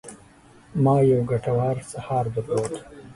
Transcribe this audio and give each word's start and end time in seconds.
ما 0.83 0.95
یو 1.11 1.21
ګټور 1.31 1.75
سهار 1.91 2.25
درلود. 2.35 2.71